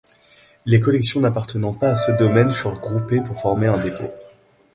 Les 0.65 0.79
collections 0.81 1.21
n’appartenant 1.21 1.73
pas 1.75 1.91
à 1.91 1.95
ce 1.95 2.11
domaine 2.13 2.49
furent 2.49 2.79
groupées 2.79 3.21
pour 3.21 3.39
former 3.39 3.67
un 3.67 3.77
dépôt. 3.77 4.09